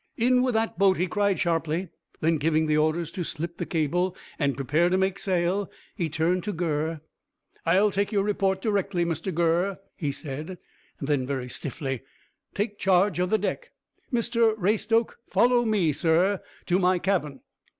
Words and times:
"In 0.17 0.41
with 0.41 0.55
that 0.55 0.79
boat," 0.79 0.97
he 0.97 1.05
cried 1.05 1.39
sharply. 1.39 1.89
Then, 2.21 2.39
giving 2.39 2.65
the 2.65 2.75
orders 2.75 3.11
to 3.11 3.23
slip 3.23 3.57
the 3.59 3.67
cable, 3.67 4.17
and 4.39 4.55
prepare 4.55 4.89
to 4.89 4.97
make 4.97 5.19
sail, 5.19 5.69
he 5.95 6.09
turned 6.09 6.43
to 6.45 6.51
Gurr. 6.53 7.01
"I'll 7.67 7.91
take 7.91 8.11
your 8.11 8.23
report 8.23 8.63
directly, 8.63 9.05
Mr 9.05 9.31
Gurr," 9.31 9.77
he 9.95 10.11
said. 10.11 10.57
Then, 10.99 11.27
very 11.27 11.49
stiffly, 11.49 12.01
"Take 12.55 12.79
charge 12.79 13.19
of 13.19 13.29
the 13.29 13.37
deck. 13.37 13.73
Mr 14.11 14.57
Raystoke, 14.57 15.17
follow 15.29 15.65
me, 15.65 15.93
sir, 15.93 16.41
to 16.65 16.79
my 16.79 16.97
cabin." 16.97 17.41